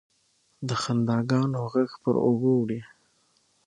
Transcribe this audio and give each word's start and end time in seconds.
د 0.67 0.69
خنداګانو، 0.83 1.59
ږغ 1.73 1.91
پر 2.01 2.15
اوږو 2.25 2.51
وړي 2.59 2.79